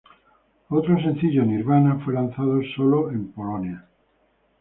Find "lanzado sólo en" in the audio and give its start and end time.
2.15-3.31